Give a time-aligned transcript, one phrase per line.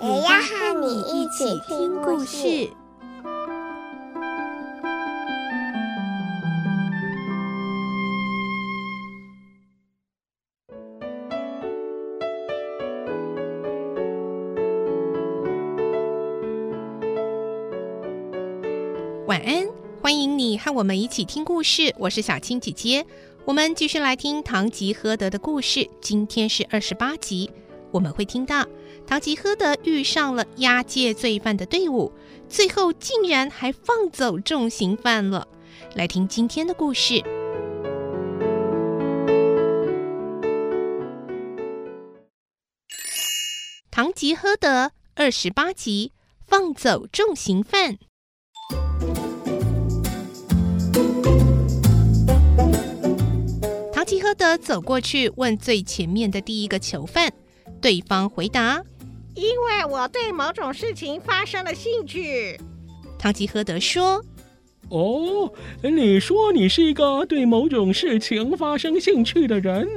[0.00, 2.70] 也要和你一起听故事。
[19.26, 19.66] 晚安，
[20.00, 21.92] 欢迎你和我们一起听故事。
[21.98, 23.04] 我是小青姐姐，
[23.44, 25.90] 我们继续来听《堂吉诃德》的故事。
[26.00, 27.50] 今天是二十八集，
[27.90, 28.66] 我们会听到
[29.06, 32.12] 堂吉诃德遇上了押解罪犯的队伍，
[32.48, 35.48] 最后竟然还放走重刑犯了。
[35.94, 37.14] 来听今天的故事，
[43.90, 46.12] 《堂吉诃德》二十八集，
[46.46, 47.98] 放走重刑犯。
[53.92, 57.32] 堂吉诃德走过去问最前面的第一个囚犯，
[57.80, 58.82] 对方回答
[59.34, 62.58] ：“因为我对某种事情发生了兴趣。”
[63.18, 64.24] 堂吉诃德说
[64.90, 69.88] ：“哦，你说你是一个对某种事情发生兴趣的人？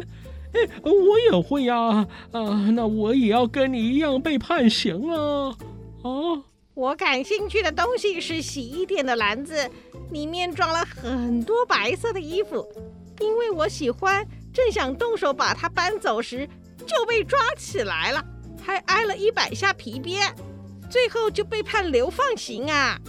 [0.53, 2.07] 哎，我也会呀！
[2.31, 5.55] 啊，那我也要跟你一样被判刑了。
[6.03, 6.09] 啊，
[6.73, 9.69] 我感兴趣的东西是洗衣店的篮子，
[10.11, 12.67] 里面装了很多白色的衣服。”
[13.21, 16.49] 因为我喜欢，正想动手把它搬走时，
[16.87, 18.23] 就被抓起来了，
[18.61, 20.33] 还挨了一百下皮鞭，
[20.89, 22.99] 最后就被判流放刑啊。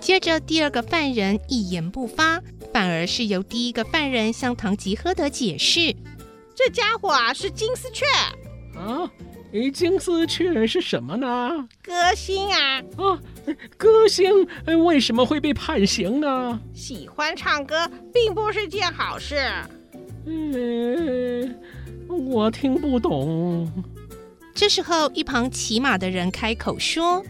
[0.00, 2.40] 接着，第二个犯人一言不发，
[2.72, 5.94] 反而是由第一个犯人向堂吉诃德解释
[6.54, 8.04] ：“这家伙啊，是金丝雀
[8.78, 9.10] 啊。
[9.52, 11.68] 诶，金丝雀是什么呢？
[11.82, 12.78] 歌星啊。
[12.96, 13.18] 啊。”
[13.78, 14.46] 歌星
[14.84, 16.60] 为什么会被判刑呢？
[16.74, 19.36] 喜欢唱歌并不是件好事。
[20.26, 21.58] 嗯，
[22.08, 23.70] 我听不懂。
[24.54, 27.22] 这时候，一旁骑马的人开口说：“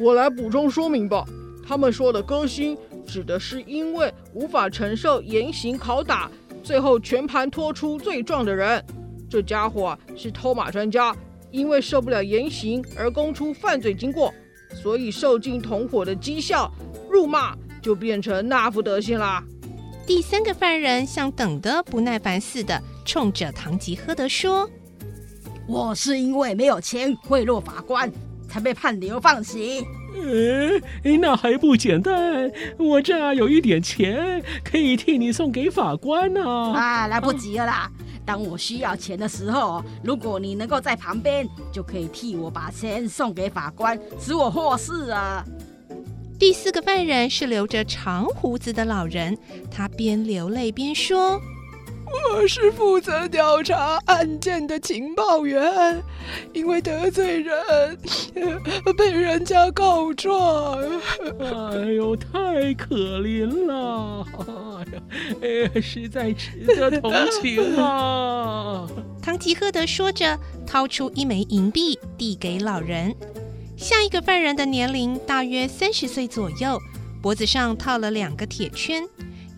[0.00, 1.24] 我来补充说明吧。
[1.66, 2.76] 他们说的歌星，
[3.06, 6.30] 指的是因为无法承受严刑拷打，
[6.62, 8.84] 最后全盘托出罪状的人。
[9.30, 11.14] 这家伙是偷马专家，
[11.50, 14.32] 因为受不了严刑而供出犯罪经过。”
[14.74, 16.72] 所以受尽同伙的讥笑、
[17.10, 19.44] 辱骂，就变成那副德行啦。
[20.06, 24.68] 第三个犯人像等得不耐烦似的，冲着堂吉诃德说
[25.68, 28.10] ：“我是因为没有钱贿赂法官，
[28.48, 29.84] 才被判流放刑。
[30.14, 32.50] 哎，那还不简单？
[32.78, 36.42] 我这儿有一点钱，可以替你送给法官呢。
[36.42, 37.90] 啊，来不及了啦！”
[38.24, 45.44] 当我需要钱的时候，如果你能够在旁边，就可以替我把钱送给法官，使我获释啊。
[46.38, 49.36] 第四个犯人是留着长胡子的老人，
[49.70, 51.40] 他边流泪边说。
[52.12, 56.02] 我是负责调查案件的情报员，
[56.52, 57.98] 因为得罪人，
[58.96, 60.78] 被人家告状。
[61.40, 64.26] 哎呦，太可怜了！
[65.40, 68.86] 哎呀，实在值得同情啊！
[69.22, 73.14] 唐吉诃德说着，掏出一枚银币递给老人。
[73.76, 76.78] 下一个犯人的年龄大约三十岁左右，
[77.22, 79.02] 脖子上套了两个铁圈。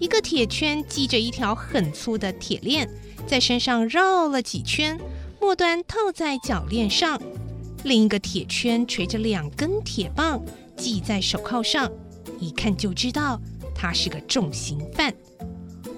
[0.04, 2.87] 一个铁圈系着一条很粗的铁链，
[3.26, 5.00] 在身上绕了几圈，
[5.41, 7.16] 末端套在脚链上；
[7.84, 10.44] 另一个铁圈垂着两根铁棒，
[10.76, 11.91] 系在手铐上，
[12.38, 13.41] 一看就知道
[13.75, 15.10] 他是个重刑犯。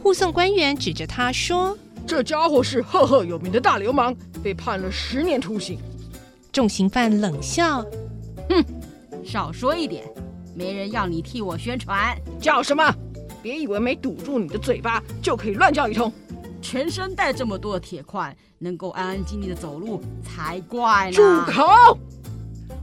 [0.04, 5.80] 护送官员指着他说：“这家伙是赫赫有名的大流氓，被判了十年徒刑。”
[6.54, 7.84] 重刑犯冷笑
[8.48, 8.64] ：“哼，
[9.24, 10.04] 少说一点，
[10.54, 12.16] 没人要你替我宣传。
[12.40, 12.94] 叫什么？”
[13.46, 16.12] 别以为没堵住你的嘴巴就可以乱叫一通，
[16.60, 21.16] 全身带这么多的铁块，能够安安静静的走路才怪呢。
[21.16, 21.22] 住
[21.52, 21.96] 口！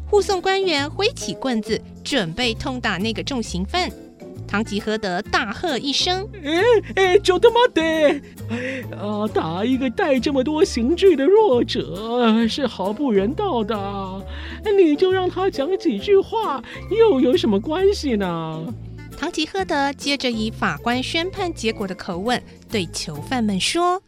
[0.10, 3.92] 护送官员挥起棍子，准备痛打那个重刑犯。
[4.48, 6.64] 唐吉诃德大喝一声：“哎
[6.96, 8.22] 哎，就他妈的！
[8.96, 14.26] 啊，打一个带这么多刑具的弱者是毫不人道的。
[14.78, 18.64] 你就让他讲几句话，又有什么关系呢？”
[19.24, 24.04] 堂吉诃德接着以法官宣判结果的口吻对囚犯们说：“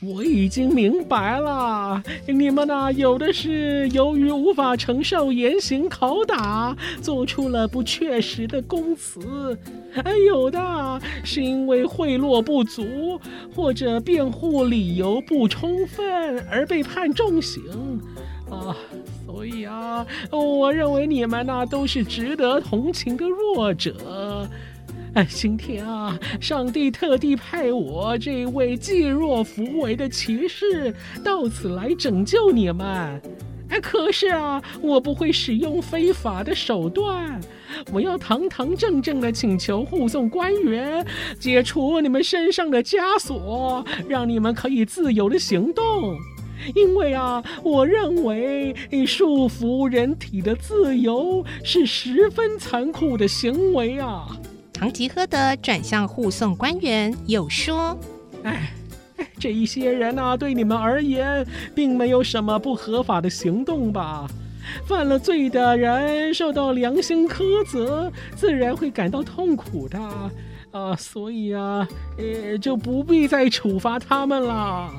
[0.00, 9.20] 我已经明白了，你们呐，有的是由于无法承受严刑拷打，做出了不确实的供词；
[9.92, 13.20] 还有的是因为贿赂不足
[13.56, 17.60] 或者辩护理由不充分而被判重刑。
[18.48, 18.76] 啊，
[19.34, 24.48] 所以啊，我认为你们呐都是值得同情的弱者。
[25.14, 30.94] 哎，今天啊，上帝特地派我这位济弱扶危的骑士
[31.24, 33.20] 到此来拯救你们。
[33.70, 37.40] 哎，可是啊，我不会使用非法的手段，
[37.92, 41.04] 我要堂堂正正的请求护送官员
[41.40, 46.16] 解除你们身上的枷锁，让你们可以自由的行动。
[46.74, 48.74] 因为啊，我认为
[49.06, 54.26] 束缚人体的自由是十分残酷的行为啊。
[54.72, 57.96] 唐吉诃德转向护送官员，又说
[58.42, 58.72] ：“哎，
[59.38, 64.26] 这一些人啊，对你们而言，并没有什么不合法的行动吧？
[64.86, 69.98] 犯了罪的人受到良心苛责，自然会感到痛苦的
[70.72, 70.96] 啊。
[70.96, 71.86] 所以啊，
[72.18, 74.90] 呃，就不必再处罚他们了。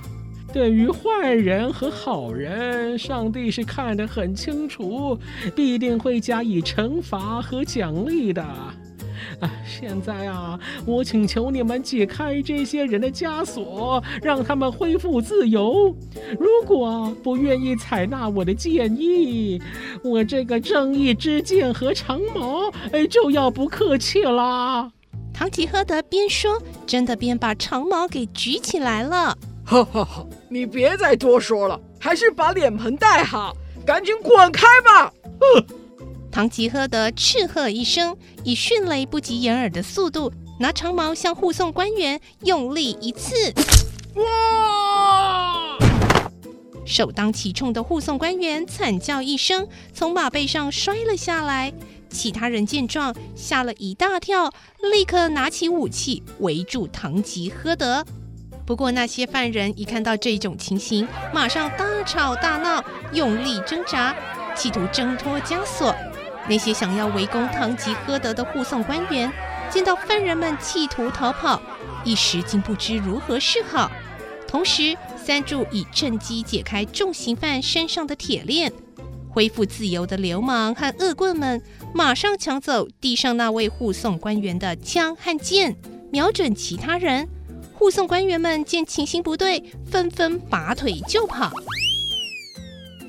[0.56, 5.20] 对于坏人和好人，上帝是看得很清楚，
[5.54, 8.42] 必定会加以惩罚和奖励的。”
[9.42, 15.94] 啊，现在啊，我请求你们解开这些人的枷锁，让他们恢复自由。
[16.40, 19.62] 如果不愿意采纳我的建议，
[20.06, 24.90] 我这个正义之剑和长矛，哎，就要不客气啦。
[25.34, 26.58] 唐吉诃德边说，
[26.88, 29.38] 真的边把长矛给举起来了。
[29.66, 30.26] 哈哈哈！
[30.48, 35.12] 你别再多说了，还是把脸盆带好，赶紧滚开吧！
[35.40, 35.66] 哼。
[36.32, 43.34] 唐吉诃德斥喝一声，以迅雷不及掩耳的速度，拿长矛向护送官员用力一刺。
[44.16, 45.78] 哇！
[46.86, 51.74] 首当其冲的护送官员惨叫一声，从马背上摔了下来。
[52.10, 54.54] 其他人见状，吓了一大跳，
[54.94, 58.06] 立刻拿起武器围住唐吉诃德。
[58.66, 62.84] 不过那些犯人一看到这种情形，马上大吵大闹，
[63.14, 64.16] 用力挣扎，
[64.56, 65.96] 企图挣脱枷锁。
[66.50, 69.32] 那些想要围攻唐吉诃德的护送官员，
[69.70, 71.62] 见到犯人们企图逃跑，
[72.04, 73.92] 一时竟不知如何是好。
[74.48, 78.72] 同时，三柱已趁机解开重刑犯身上的铁链，
[79.30, 81.62] 恢复自由的流氓和恶棍们
[81.94, 85.76] 马上抢走地上那位护送官员的枪和剑，
[86.12, 87.28] 瞄准其他人。
[87.76, 91.52] 护送官员们见情形不对，纷纷拔腿就跑。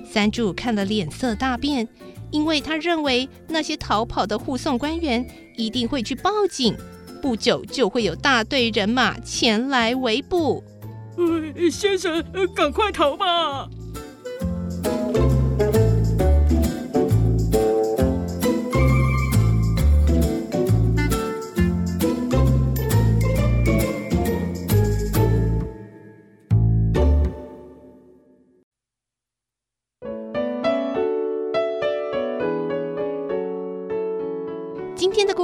[0.05, 1.89] 三柱看了脸色大变。
[2.33, 5.25] 因为他认为那些逃跑的护送官员
[5.57, 6.77] 一定会去报警，
[7.23, 10.63] 不久就会有大队人马前来围捕。
[11.17, 12.23] 呃，先生，
[12.53, 13.69] 赶快逃吧！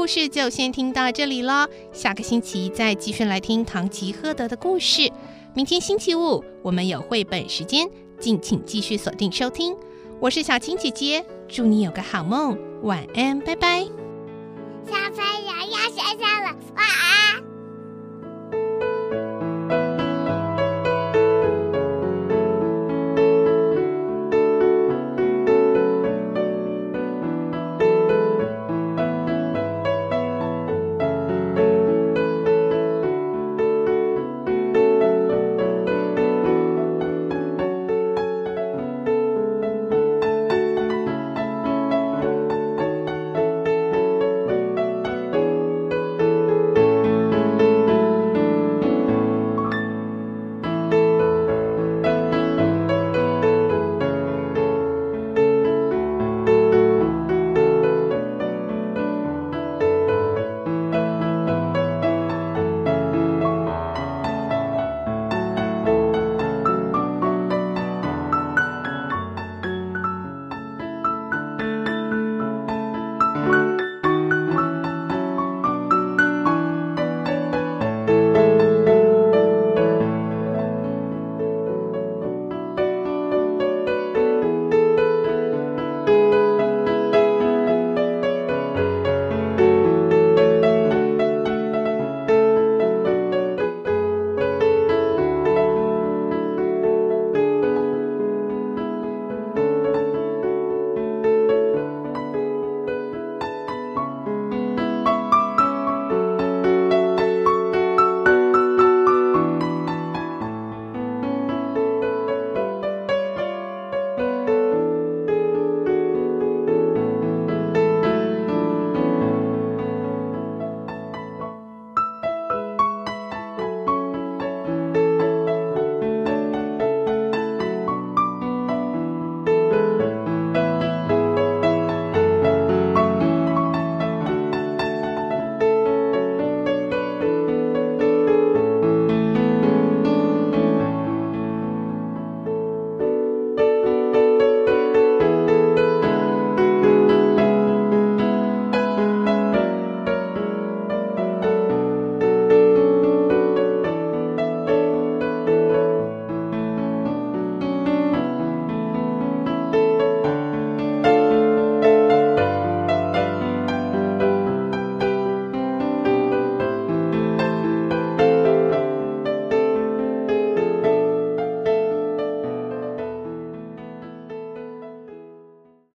[0.03, 5.09] 故事就先听到这里了，下个星期再继续来听唐吉诃德的故事。
[5.55, 7.89] 明天星期五我们有绘本时间，
[8.19, 9.77] 敬请继续锁定收听。
[10.19, 13.83] 我是小青姐姐，祝你有个好梦，晚安，拜拜。
[14.85, 17.52] 小朋友要睡觉了，晚安。